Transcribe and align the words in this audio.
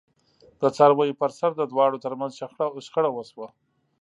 د 0.61 0.63
څارویو 0.75 1.19
پرسر 1.21 1.51
د 1.57 1.61
دواړو 1.71 2.01
ترمنځ 2.05 2.31
شخړه 2.83 3.09
وشوه. 3.13 3.47